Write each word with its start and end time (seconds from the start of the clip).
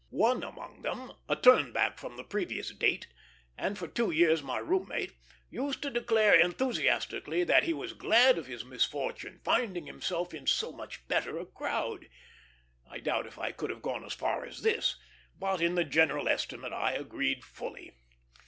One 0.09 0.41
among 0.41 0.81
them, 0.81 1.11
a 1.29 1.35
turn 1.35 1.73
back 1.73 1.99
from 1.99 2.17
the 2.17 2.23
previous 2.23 2.71
Date, 2.71 3.05
and 3.55 3.77
for 3.77 3.87
two 3.87 4.09
years 4.09 4.41
my 4.41 4.57
room 4.57 4.87
mate, 4.87 5.13
used 5.51 5.83
to 5.83 5.91
declare 5.91 6.33
enthusiastically 6.33 7.43
that 7.43 7.65
he 7.65 7.73
was 7.75 7.93
glad 7.93 8.39
of 8.39 8.47
his 8.47 8.65
misfortune, 8.65 9.41
finding 9.43 9.85
himself 9.85 10.33
in 10.33 10.47
so 10.47 10.71
much 10.71 11.07
better 11.07 11.37
a 11.37 11.45
crowd. 11.45 12.07
I 12.89 12.97
doubt 12.99 13.27
if 13.27 13.37
I 13.37 13.51
could 13.51 13.69
have 13.69 13.83
gone 13.83 14.03
as 14.03 14.13
far 14.13 14.43
as 14.43 14.63
this, 14.63 14.97
but 15.37 15.61
in 15.61 15.75
the 15.75 15.83
general 15.85 16.27
estimate 16.27 16.73
I 16.73 16.93
agreed 16.93 17.45
fully. 17.45 17.91